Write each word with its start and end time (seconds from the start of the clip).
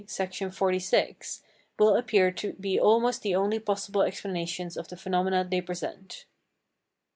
Section 0.07 0.49
XLVI.], 0.49 1.41
will 1.77 1.95
appear 1.95 2.31
to 2.31 2.53
be 2.53 2.79
almost 2.79 3.21
the 3.21 3.35
only 3.35 3.59
possible 3.59 4.01
explanations 4.01 4.75
of 4.75 4.87
the 4.87 4.97
phenomena 4.97 5.47
they 5.47 5.61
present. 5.61 6.25